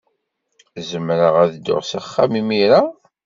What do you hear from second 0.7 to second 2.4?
Zemreɣ ad dduɣ s axxam